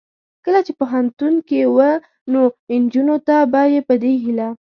[0.45, 1.77] کله چې پوهنتون کې و
[2.31, 2.41] نو
[2.83, 4.47] نجونو ته به یې په دې هیله